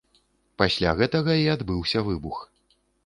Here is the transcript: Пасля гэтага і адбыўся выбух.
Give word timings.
Пасля 0.61 0.93
гэтага 1.01 1.35
і 1.41 1.45
адбыўся 1.57 2.03
выбух. 2.09 2.41